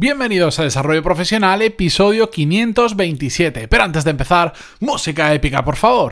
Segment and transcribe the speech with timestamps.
[0.00, 3.68] Bienvenidos a Desarrollo Profesional, episodio 527.
[3.68, 6.10] Pero antes de empezar, música épica, por favor.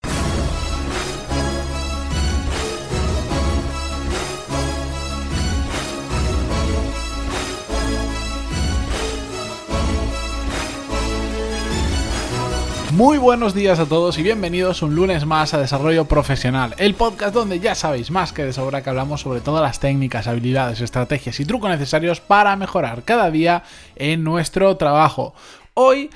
[12.99, 17.33] Muy buenos días a todos y bienvenidos un lunes más a Desarrollo Profesional, el podcast
[17.33, 21.39] donde ya sabéis más que de sobra que hablamos sobre todas las técnicas, habilidades, estrategias
[21.39, 23.63] y trucos necesarios para mejorar cada día
[23.95, 25.33] en nuestro trabajo.
[25.75, 26.11] Hoy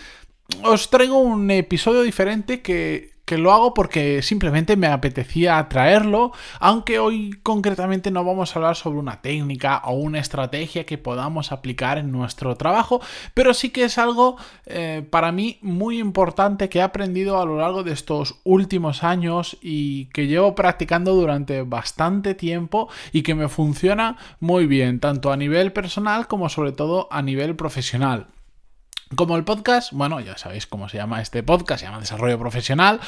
[0.64, 6.98] os traigo un episodio diferente que que lo hago porque simplemente me apetecía traerlo, aunque
[6.98, 11.96] hoy concretamente no vamos a hablar sobre una técnica o una estrategia que podamos aplicar
[11.96, 13.00] en nuestro trabajo,
[13.32, 17.56] pero sí que es algo eh, para mí muy importante que he aprendido a lo
[17.56, 23.48] largo de estos últimos años y que llevo practicando durante bastante tiempo y que me
[23.48, 28.26] funciona muy bien, tanto a nivel personal como sobre todo a nivel profesional.
[29.14, 33.00] Como el podcast, bueno, ya sabéis cómo se llama este podcast, se llama Desarrollo Profesional.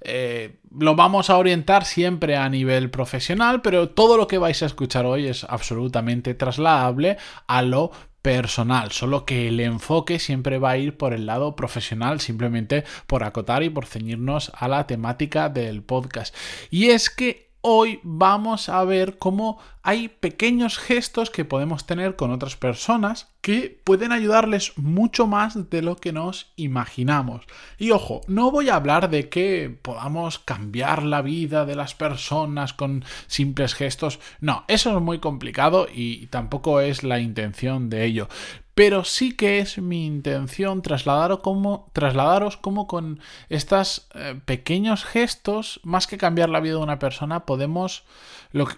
[0.00, 4.66] Eh, lo vamos a orientar siempre a nivel profesional, pero todo lo que vais a
[4.66, 7.90] escuchar hoy es absolutamente trasladable a lo
[8.22, 13.24] personal, solo que el enfoque siempre va a ir por el lado profesional, simplemente por
[13.24, 16.34] acotar y por ceñirnos a la temática del podcast.
[16.70, 22.30] Y es que hoy vamos a ver cómo hay pequeños gestos que podemos tener con
[22.30, 27.46] otras personas que pueden ayudarles mucho más de lo que nos imaginamos.
[27.78, 32.74] Y ojo, no voy a hablar de que podamos cambiar la vida de las personas
[32.74, 34.20] con simples gestos.
[34.40, 38.28] No, eso es muy complicado y tampoco es la intención de ello
[38.74, 46.06] pero sí que es mi intención trasladaros como, trasladaros con estos eh, pequeños gestos, más
[46.06, 48.04] que cambiar la vida de una persona, podemos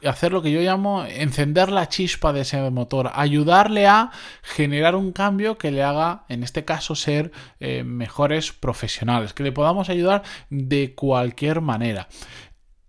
[0.05, 4.11] hacer lo que yo llamo encender la chispa de ese motor, ayudarle a
[4.43, 9.53] generar un cambio que le haga, en este caso, ser eh, mejores profesionales, que le
[9.53, 12.09] podamos ayudar de cualquier manera.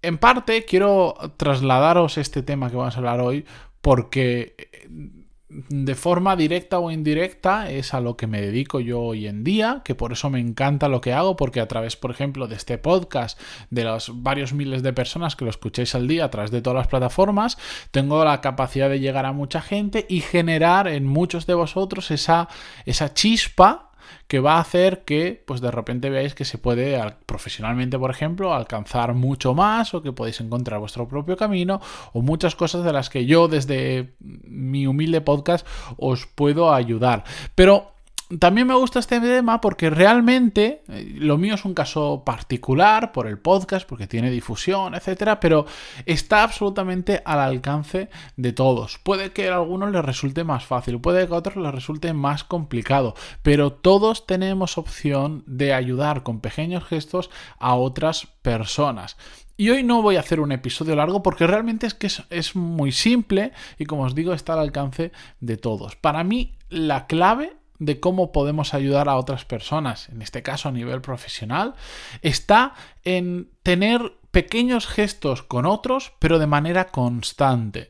[0.02, 3.46] En parte, quiero trasladaros este tema que vamos a hablar hoy
[3.80, 5.23] porque eh,
[5.70, 9.82] de forma directa o indirecta es a lo que me dedico yo hoy en día,
[9.86, 12.78] que por eso me encanta lo que hago, porque a través, por ejemplo, de este
[12.78, 16.62] podcast, de los varios miles de personas que lo escuchéis al día a través de
[16.62, 17.58] todas las plataformas,
[17.92, 22.50] tengo la capacidad de llegar a mucha gente y generar en muchos de vosotros esa,
[22.86, 23.93] esa chispa
[24.28, 28.54] que va a hacer que pues de repente veáis que se puede profesionalmente por ejemplo
[28.54, 31.82] alcanzar mucho más o que podéis encontrar vuestro propio camino
[32.14, 35.66] o muchas cosas de las que yo desde mi humilde podcast
[35.98, 37.24] os puedo ayudar.
[37.56, 37.93] Pero
[38.40, 43.28] también me gusta este tema porque realmente eh, lo mío es un caso particular por
[43.28, 45.66] el podcast, porque tiene difusión, etcétera, pero
[46.06, 48.98] está absolutamente al alcance de todos.
[49.00, 52.44] Puede que a algunos les resulte más fácil, puede que a otros les resulte más
[52.44, 57.30] complicado, pero todos tenemos opción de ayudar con pequeños gestos
[57.60, 59.18] a otras personas.
[59.56, 62.56] Y hoy no voy a hacer un episodio largo porque realmente es que es, es,
[62.56, 65.12] muy simple y como os digo está al alcance
[65.42, 65.96] de todos.
[65.96, 67.56] Para mí la clave
[67.86, 71.74] de cómo podemos ayudar a otras personas, en este caso a nivel profesional,
[72.22, 72.74] está
[73.04, 77.90] en tener pequeños gestos con otros, pero de manera constante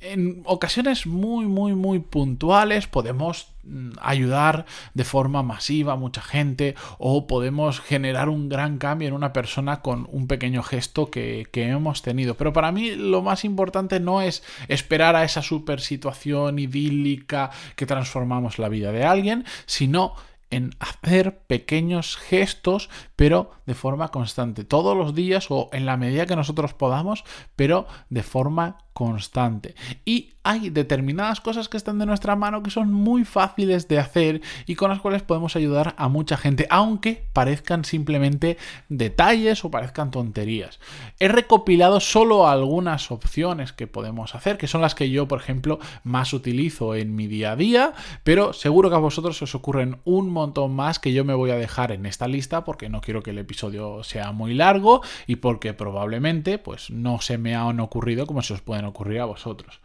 [0.00, 6.74] en ocasiones muy, muy, muy puntuales podemos mm, ayudar de forma masiva a mucha gente
[6.98, 11.68] o podemos generar un gran cambio en una persona con un pequeño gesto que, que
[11.68, 12.36] hemos tenido.
[12.36, 17.86] Pero para mí lo más importante no es esperar a esa super situación idílica que
[17.86, 20.14] transformamos la vida de alguien, sino
[20.50, 26.26] en hacer pequeños gestos, pero de forma constante, todos los días o en la medida
[26.26, 27.24] que nosotros podamos,
[27.56, 29.74] pero de forma constante.
[30.04, 34.40] Y hay determinadas cosas que están de nuestra mano que son muy fáciles de hacer
[34.66, 38.56] y con las cuales podemos ayudar a mucha gente, aunque parezcan simplemente
[38.88, 40.80] detalles o parezcan tonterías.
[41.18, 45.78] He recopilado solo algunas opciones que podemos hacer, que son las que yo, por ejemplo,
[46.04, 47.92] más utilizo en mi día a día,
[48.24, 51.56] pero seguro que a vosotros os ocurren un montón más que yo me voy a
[51.56, 55.74] dejar en esta lista porque no quiero que el episodio sea muy largo y porque
[55.74, 59.80] probablemente pues no se me han ocurrido como se os pueden ocurrir a vosotros.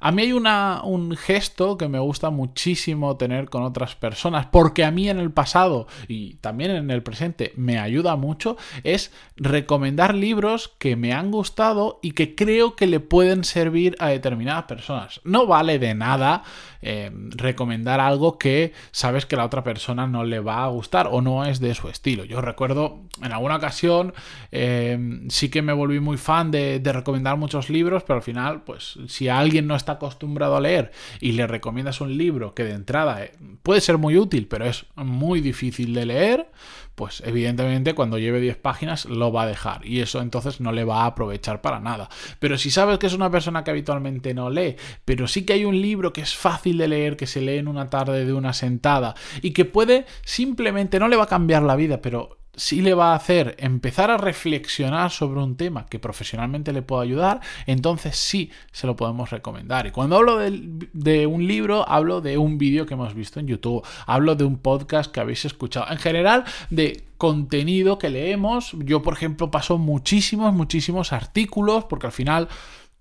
[0.00, 4.84] A mí hay una, un gesto que me gusta muchísimo tener con otras personas, porque
[4.84, 10.14] a mí en el pasado y también en el presente me ayuda mucho, es recomendar
[10.14, 15.20] libros que me han gustado y que creo que le pueden servir a determinadas personas.
[15.24, 16.42] No vale de nada
[16.82, 21.20] eh, recomendar algo que sabes que la otra persona no le va a gustar o
[21.20, 22.24] no es de su estilo.
[22.24, 24.14] Yo recuerdo en alguna ocasión
[24.52, 28.62] eh, sí que me volví muy fan de, de recomendar muchos libros, pero al final,
[28.62, 30.90] pues si alguien no está está acostumbrado a leer
[31.20, 34.86] y le recomiendas un libro que de entrada eh, puede ser muy útil, pero es
[34.96, 36.50] muy difícil de leer,
[36.96, 40.82] pues evidentemente cuando lleve 10 páginas lo va a dejar y eso entonces no le
[40.82, 42.08] va a aprovechar para nada.
[42.40, 45.64] Pero si sabes que es una persona que habitualmente no lee, pero sí que hay
[45.64, 48.52] un libro que es fácil de leer, que se lee en una tarde de una
[48.52, 52.94] sentada y que puede simplemente, no le va a cambiar la vida, pero si le
[52.94, 58.16] va a hacer empezar a reflexionar sobre un tema que profesionalmente le pueda ayudar, entonces
[58.16, 59.86] sí se lo podemos recomendar.
[59.86, 63.46] Y cuando hablo de, de un libro, hablo de un vídeo que hemos visto en
[63.46, 68.72] YouTube, hablo de un podcast que habéis escuchado, en general de contenido que leemos.
[68.84, 72.48] Yo, por ejemplo, paso muchísimos, muchísimos artículos, porque al final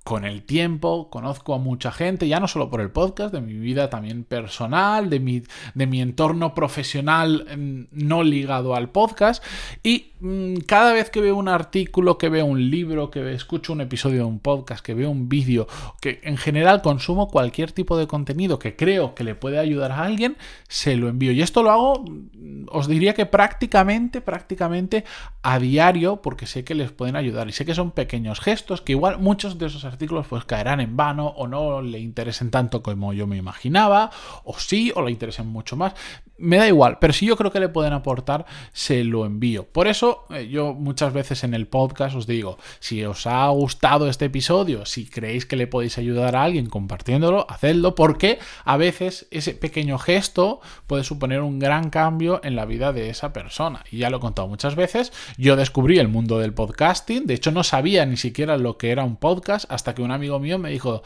[0.06, 3.54] con el tiempo conozco a mucha gente, ya no solo por el podcast, de mi
[3.54, 5.42] vida también personal, de mi,
[5.74, 9.44] de mi entorno profesional mm, no ligado al podcast.
[9.82, 13.82] Y mm, cada vez que veo un artículo, que veo un libro, que escucho un
[13.82, 15.66] episodio de un podcast, que veo un vídeo,
[16.00, 20.04] que en general consumo cualquier tipo de contenido que creo que le puede ayudar a
[20.04, 20.38] alguien,
[20.68, 21.32] se lo envío.
[21.32, 25.04] Y esto lo hago, mm, os diría que prácticamente, prácticamente
[25.42, 27.50] a diario, porque sé que les pueden ayudar.
[27.50, 30.98] Y sé que son pequeños gestos, que igual muchos de esos artículos pues caerán en
[30.98, 34.12] vano o no le interesen tanto como yo me imaginaba,
[34.44, 35.94] o sí, o le interesen mucho más.
[36.38, 39.66] Me da igual, pero si yo creo que le pueden aportar, se lo envío.
[39.66, 44.10] Por eso eh, yo muchas veces en el podcast os digo, si os ha gustado
[44.10, 49.28] este episodio, si creéis que le podéis ayudar a alguien compartiéndolo, hacedlo, porque a veces
[49.32, 53.86] ese pequeño gesto puede suponer un gran cambio en la vida de esa persona.
[53.90, 57.52] Y ya lo he contado muchas veces, yo descubrí el mundo del podcasting, de hecho
[57.52, 60.72] no sabía ni siquiera lo que era un podcast hasta que un amigo mío me
[60.72, 61.04] dijo,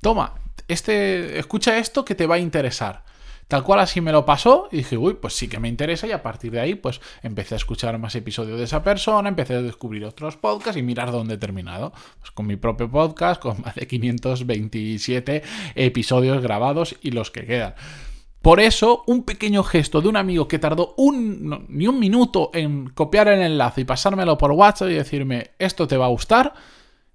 [0.00, 0.34] toma,
[0.68, 3.04] este, escucha esto que te va a interesar.
[3.48, 6.12] Tal cual así me lo pasó y dije, uy, pues sí que me interesa y
[6.12, 9.60] a partir de ahí pues empecé a escuchar más episodios de esa persona, empecé a
[9.60, 11.92] descubrir otros podcasts y mirar dónde he terminado.
[12.18, 15.42] Pues con mi propio podcast, con más de 527
[15.74, 17.74] episodios grabados y los que quedan.
[18.40, 22.88] Por eso, un pequeño gesto de un amigo que tardó un, ni un minuto en
[22.88, 26.54] copiar el enlace y pasármelo por WhatsApp y decirme, esto te va a gustar,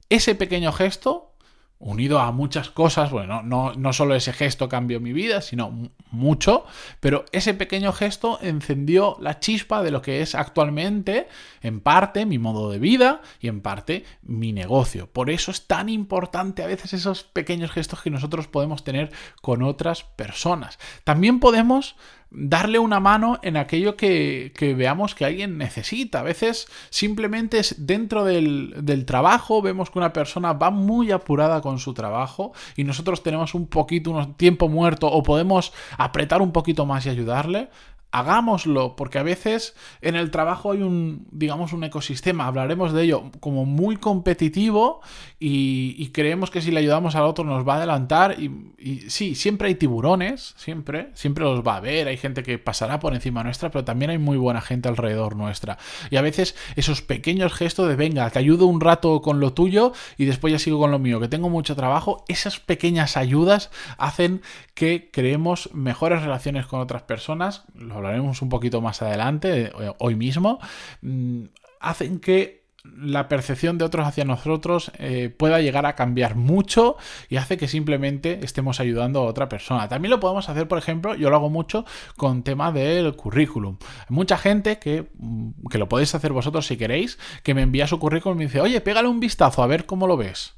[0.10, 1.34] ese pequeño gesto,
[1.80, 6.66] unido a muchas cosas, bueno, no, solo ese gesto cambió mi vida, sino mucho,
[7.00, 11.28] pero ese pequeño gesto encendió la chispa de lo que es actualmente,
[11.62, 15.08] en parte, mi modo de vida y en parte mi negocio.
[15.12, 19.12] Por eso es tan importante a veces esos pequeños gestos que nosotros podemos tener
[19.42, 20.80] con otras personas.
[21.04, 21.96] También podemos
[22.30, 26.20] darle una mano en aquello que, veamos que alguien necesita.
[26.20, 31.62] A veces simplemente es dentro del, del, trabajo, vemos que una persona va muy apurada
[31.62, 36.52] con su trabajo y nosotros tenemos un poquito, un tiempo muerto o podemos apretar un
[36.52, 37.70] poquito más y ayudarle
[38.12, 43.32] hagámoslo, porque a veces en el trabajo hay un, digamos, un ecosistema, hablaremos de ello,
[43.40, 45.02] como muy competitivo
[45.40, 49.68] y, creemos que si le ayudamos al otro nos va a adelantar y, sí, siempre
[49.68, 53.70] hay tiburones, siempre, siempre los va a haber, hay gente que pasará por encima nuestra,
[53.70, 55.78] pero también hay muy buena gente alrededor nuestra.
[56.10, 59.92] Y a veces esos pequeños gestos de venga, te ayudo un rato con lo tuyo
[60.18, 64.42] y después ya sigo con lo mío, que tengo mucho trabajo, esas pequeñas ayudas hacen
[64.74, 67.66] que creemos mejores relaciones con otras personas,
[67.98, 70.60] hablaremos un poquito más adelante, eh, hoy mismo,
[71.02, 71.44] mm,
[71.80, 76.96] hacen que la percepción de otros hacia nosotros eh, pueda llegar a cambiar mucho
[77.30, 79.88] y hace que simplemente estemos ayudando a otra persona.
[79.88, 81.86] También lo podemos hacer, por ejemplo, yo lo hago mucho
[82.16, 83.78] con tema del currículum.
[84.00, 87.88] Hay mucha gente que, mm, que lo podéis hacer vosotros si queréis, que me envía
[87.88, 90.56] su currículum y me dice, oye, pégale un vistazo a ver cómo lo ves.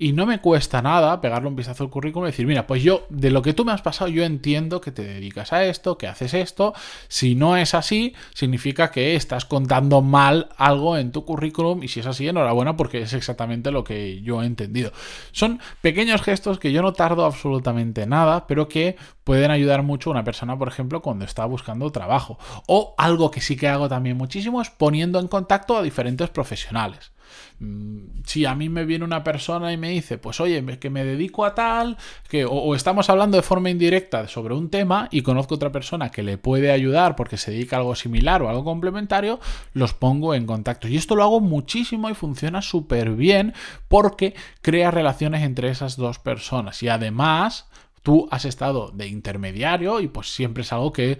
[0.00, 3.06] Y no me cuesta nada pegarle un vistazo al currículum y decir, mira, pues yo,
[3.08, 6.06] de lo que tú me has pasado, yo entiendo que te dedicas a esto, que
[6.06, 6.72] haces esto.
[7.08, 11.98] Si no es así, significa que estás contando mal algo en tu currículum y si
[11.98, 14.92] es así, enhorabuena porque es exactamente lo que yo he entendido.
[15.32, 20.12] Son pequeños gestos que yo no tardo absolutamente nada, pero que pueden ayudar mucho a
[20.12, 22.38] una persona, por ejemplo, cuando está buscando trabajo.
[22.66, 27.10] O algo que sí que hago también muchísimo es poniendo en contacto a diferentes profesionales.
[27.60, 31.04] Mm, si a mí me viene una persona y me dice, pues oye, que me
[31.04, 31.96] dedico a tal,
[32.28, 36.22] que o, estamos hablando de forma indirecta sobre un tema y conozco otra persona que
[36.22, 39.40] le puede ayudar porque se dedica a algo similar o algo complementario,
[39.72, 40.88] los pongo en contacto.
[40.88, 43.54] Y esto lo hago muchísimo y funciona súper bien
[43.88, 46.82] porque crea relaciones entre esas dos personas.
[46.82, 47.68] Y además
[48.02, 51.18] Tú has estado de intermediario y pues siempre es algo que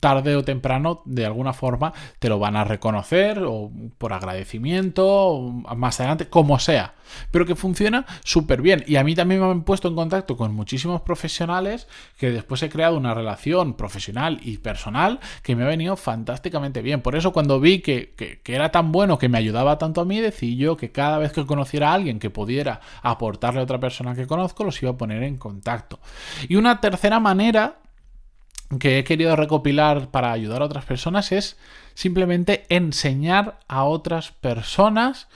[0.00, 5.50] tarde o temprano de alguna forma te lo van a reconocer o por agradecimiento o
[5.76, 6.94] más adelante, como sea.
[7.30, 8.82] Pero que funciona súper bien.
[8.86, 12.70] Y a mí también me han puesto en contacto con muchísimos profesionales que después he
[12.70, 17.02] creado una relación profesional y personal que me ha venido fantásticamente bien.
[17.02, 20.04] Por eso cuando vi que, que, que era tan bueno, que me ayudaba tanto a
[20.04, 23.80] mí, decidí yo que cada vez que conociera a alguien que pudiera aportarle a otra
[23.80, 25.98] persona que conozco, los iba a poner en contacto.
[26.48, 27.78] Y una tercera manera
[28.78, 31.56] que he querido recopilar para ayudar a otras personas es
[31.94, 35.28] simplemente enseñar a otras personas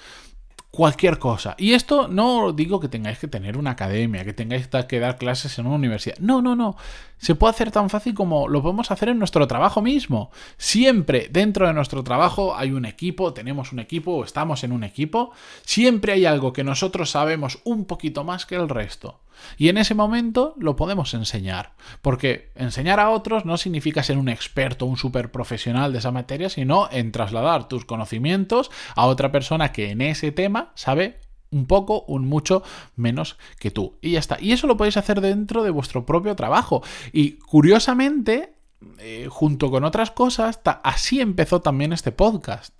[0.71, 1.55] cualquier cosa.
[1.59, 5.59] Y esto no digo que tengáis que tener una academia, que tengáis que dar clases
[5.59, 6.19] en una universidad.
[6.19, 6.77] No, no, no.
[7.19, 10.31] Se puede hacer tan fácil como lo podemos hacer en nuestro trabajo mismo.
[10.57, 14.85] Siempre dentro de nuestro trabajo hay un equipo, tenemos un equipo o estamos en un
[14.85, 15.33] equipo.
[15.63, 19.21] Siempre hay algo que nosotros sabemos un poquito más que el resto.
[19.57, 24.29] Y en ese momento lo podemos enseñar, porque enseñar a otros no significa ser un
[24.29, 29.73] experto, un super profesional de esa materia, sino en trasladar tus conocimientos a otra persona
[29.73, 31.21] que en ese tema sabe
[31.51, 32.63] un poco, un mucho
[32.97, 33.97] menos que tú.
[34.01, 34.39] Y ya está.
[34.41, 36.83] Y eso lo podéis hacer dentro de vuestro propio trabajo.
[37.13, 38.55] Y curiosamente,
[38.99, 42.75] eh, junto con otras cosas, así empezó también este podcast.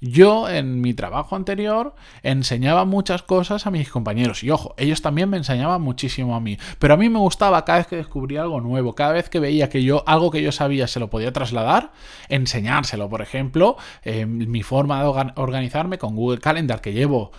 [0.00, 4.44] Yo en mi trabajo anterior enseñaba muchas cosas a mis compañeros.
[4.44, 7.78] Y ojo, ellos también me enseñaban muchísimo a mí, pero a mí me gustaba cada
[7.78, 10.86] vez que descubría algo nuevo, cada vez que veía que yo algo que yo sabía
[10.86, 11.92] se lo podía trasladar,
[12.28, 17.32] enseñárselo, por ejemplo, eh, mi forma de organizarme con Google Calendar que llevo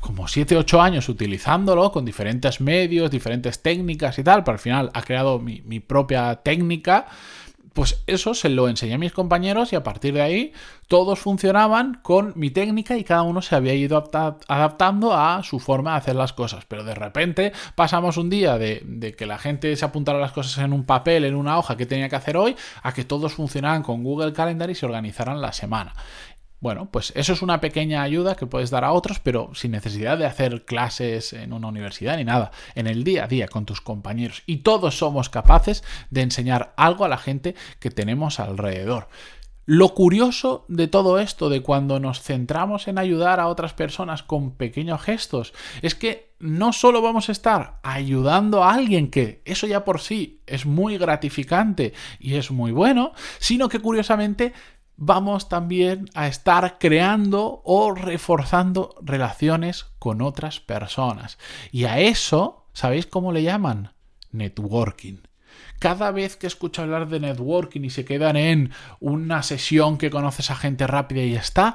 [0.00, 4.90] como 7 8 años utilizándolo con diferentes medios, diferentes técnicas y tal, pero al final
[4.94, 7.06] ha creado mi propia técnica
[7.74, 10.52] pues eso se lo enseñé a mis compañeros y a partir de ahí
[10.86, 14.10] todos funcionaban con mi técnica y cada uno se había ido
[14.48, 16.64] adaptando a su forma de hacer las cosas.
[16.66, 20.72] Pero de repente pasamos un día de, que la gente se apuntara las cosas en
[20.72, 24.04] un papel, en una hoja que tenía que hacer hoy, a que todos funcionaran con
[24.04, 25.94] Google Calendar y se organizaran la semana.
[26.60, 30.16] Bueno, pues eso es una pequeña ayuda que puedes dar a otros, pero sin necesidad
[30.16, 33.82] de hacer clases en una universidad ni nada, en el día a día con tus
[33.82, 34.42] compañeros.
[34.46, 39.08] Y todos somos capaces de enseñar algo a la gente que tenemos alrededor.
[39.66, 44.56] Lo curioso de todo esto, de cuando nos centramos en ayudar a otras personas con
[44.56, 49.82] pequeños gestos, es que no solo vamos a estar ayudando a alguien, que eso ya
[49.86, 54.52] por sí es muy gratificante y es muy bueno, sino que curiosamente
[54.96, 61.38] vamos también a estar creando o reforzando relaciones con otras personas.
[61.72, 63.92] Y a eso, ¿sabéis cómo le llaman?
[64.30, 65.18] Networking.
[65.78, 70.50] Cada vez que escucho hablar de networking y se quedan en una sesión que conoces
[70.50, 71.74] a gente rápida y ya está,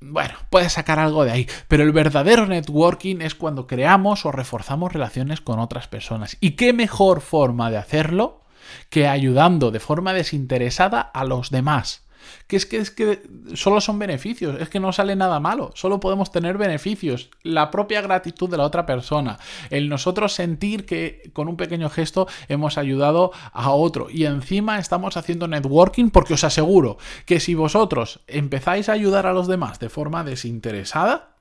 [0.00, 4.92] bueno, puedes sacar algo de ahí, pero el verdadero networking es cuando creamos o reforzamos
[4.92, 6.36] relaciones con otras personas.
[6.40, 8.42] ¿Y qué mejor forma de hacerlo
[8.90, 12.04] que ayudando de forma desinteresada a los demás?
[12.46, 13.22] Que es que, es que
[13.54, 18.00] solo son beneficios, es que no sale nada malo, solo podemos tener beneficios, la propia
[18.00, 19.38] gratitud de la otra persona,
[19.70, 25.16] el nosotros sentir que con un pequeño gesto hemos ayudado a otro y encima estamos
[25.16, 29.88] haciendo networking porque os aseguro que si vosotros empezáis a ayudar a los demás de
[29.88, 31.36] forma desinteresada,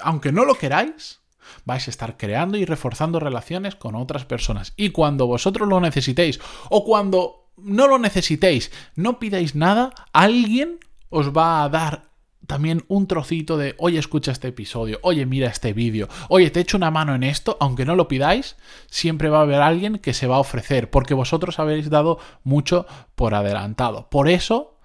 [0.00, 1.20] aunque no lo queráis,
[1.64, 4.72] vais a estar creando y reforzando relaciones con otras personas.
[4.76, 10.78] Y cuando vosotros lo necesitéis o cuando no lo necesitéis, no pidáis nada, alguien
[11.10, 12.12] os va a dar
[12.46, 16.76] también un trocito de, oye, escucha este episodio, oye, mira este vídeo, oye, te echo
[16.76, 18.56] una mano en esto, aunque no lo pidáis,
[18.90, 22.86] siempre va a haber alguien que se va a ofrecer, porque vosotros habéis dado mucho
[23.14, 24.08] por adelantado.
[24.10, 24.78] Por eso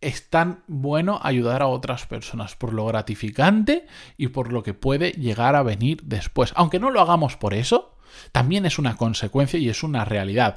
[0.00, 5.12] es tan bueno ayudar a otras personas, por lo gratificante y por lo que puede
[5.12, 6.52] llegar a venir después.
[6.56, 7.96] Aunque no lo hagamos por eso,
[8.32, 10.56] también es una consecuencia y es una realidad.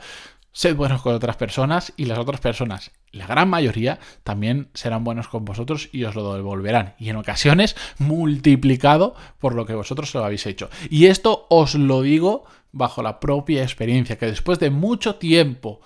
[0.51, 5.27] Sed buenos con otras personas y las otras personas, la gran mayoría, también serán buenos
[5.27, 6.95] con vosotros y os lo devolverán.
[6.97, 10.69] Y en ocasiones multiplicado por lo que vosotros lo habéis hecho.
[10.89, 15.81] Y esto os lo digo bajo la propia experiencia, que después de mucho tiempo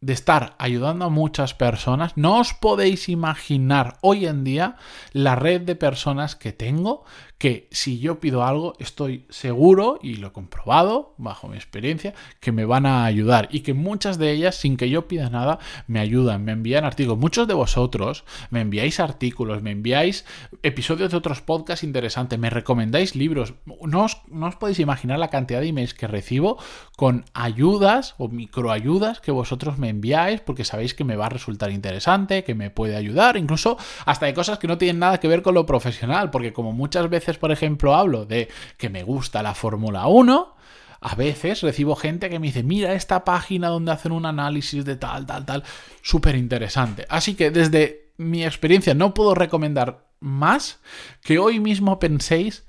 [0.00, 4.76] de estar ayudando a muchas personas, no os podéis imaginar hoy en día
[5.12, 7.04] la red de personas que tengo
[7.38, 12.50] que si yo pido algo estoy seguro y lo he comprobado bajo mi experiencia que
[12.50, 16.00] me van a ayudar y que muchas de ellas sin que yo pida nada me
[16.00, 17.18] ayudan, me envían artículos.
[17.18, 20.24] Muchos de vosotros me enviáis artículos, me enviáis
[20.64, 23.54] episodios de otros podcasts interesantes, me recomendáis libros.
[23.86, 26.58] No os, no os podéis imaginar la cantidad de emails que recibo
[26.96, 31.70] con ayudas o microayudas que vosotros me enviáis porque sabéis que me va a resultar
[31.70, 35.42] interesante, que me puede ayudar, incluso hasta de cosas que no tienen nada que ver
[35.42, 39.54] con lo profesional, porque como muchas veces por ejemplo, hablo de que me gusta la
[39.54, 40.54] Fórmula 1,
[41.00, 44.96] a veces recibo gente que me dice, mira esta página donde hacen un análisis de
[44.96, 45.64] tal, tal, tal,
[46.02, 47.06] súper interesante.
[47.08, 50.80] Así que desde mi experiencia no puedo recomendar más
[51.22, 52.64] que hoy mismo penséis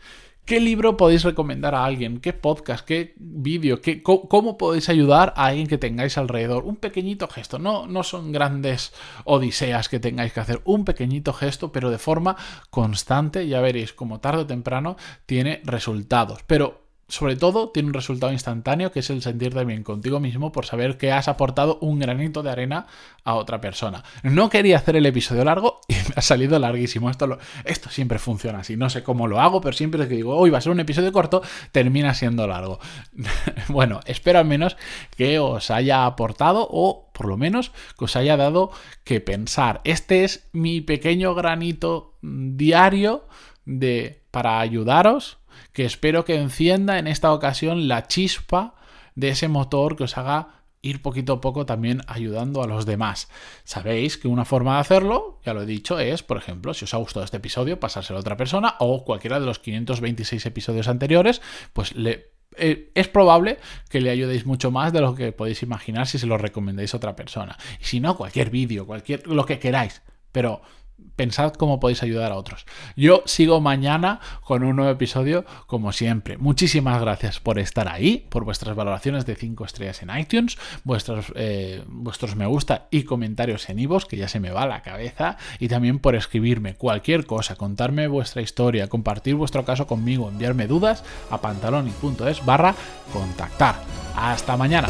[0.50, 2.20] ¿Qué libro podéis recomendar a alguien?
[2.20, 2.84] ¿Qué podcast?
[2.84, 3.82] ¿Qué vídeo?
[3.82, 6.64] Qué, cómo, podéis ayudar a alguien que tengáis alrededor?
[6.66, 7.60] Un pequeñito gesto.
[7.60, 8.92] No, no son grandes
[9.26, 10.62] odiseas que tengáis que hacer.
[10.66, 12.36] Un pequeñito gesto, pero de forma
[12.72, 13.48] constante.
[13.48, 16.40] Ya veréis, como tarde o temprano tiene resultados.
[16.48, 20.66] Pero sobre todo tiene un resultado instantáneo que es el sentirte bien contigo mismo por
[20.66, 22.88] saber que has aportado un granito de arena
[23.24, 24.04] a otra persona.
[24.24, 27.10] No quería hacer el episodio largo y me ha salido larguísimo.
[27.10, 28.78] Esto, esto siempre funciona así.
[28.78, 31.12] No sé cómo lo hago, pero siempre que digo, hoy va a ser un episodio
[31.12, 32.80] corto, termina siendo largo.
[33.68, 34.78] bueno, espero al menos
[35.18, 38.72] que os haya aportado o por lo menos que os haya dado
[39.04, 39.82] que pensar.
[39.84, 43.28] Este es mi pequeño granito diario
[43.66, 45.38] de para ayudaros
[45.74, 48.76] que espero que encienda en esta ocasión la chispa
[49.16, 53.28] de ese motor que os haga ir poquito a poco también ayudando a los demás.
[53.64, 56.94] Sabéis que una forma de hacerlo, ya lo he dicho, es, por ejemplo, si os
[56.94, 61.42] ha gustado este episodio, pasárselo a otra persona o cualquiera de los 526 episodios anteriores,
[61.74, 61.94] pues
[62.58, 63.60] eh, es probable
[63.90, 66.98] que le ayudéis mucho más de lo que podéis imaginar si se lo recomendáis a
[66.98, 67.58] otra persona.
[67.82, 70.02] Y si no, cualquier vídeo, cualquier lo que queráis.
[70.32, 70.62] Pero
[71.20, 72.66] pensad cómo podéis ayudar a otros.
[72.96, 76.38] Yo sigo mañana con un nuevo episodio como siempre.
[76.38, 81.84] Muchísimas gracias por estar ahí, por vuestras valoraciones de 5 estrellas en iTunes, vuestros, eh,
[81.88, 85.68] vuestros me gusta y comentarios en iVoox, que ya se me va la cabeza, y
[85.68, 91.42] también por escribirme cualquier cosa, contarme vuestra historia, compartir vuestro caso conmigo, enviarme dudas a
[91.42, 92.76] pantaloni.es barra
[93.12, 93.76] contactar.
[94.16, 94.88] Hasta mañana.